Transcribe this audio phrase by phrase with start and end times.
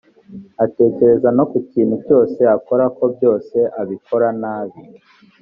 [0.65, 3.45] atekereza no kukintu cyose akora kobyos
[3.81, 4.81] abikora nabi